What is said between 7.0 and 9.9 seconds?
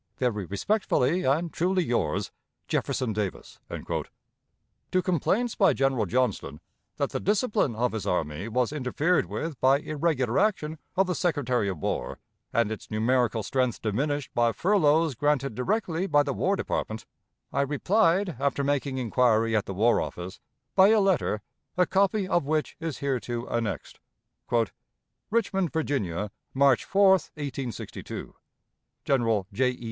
the discipline of his army was interfered with by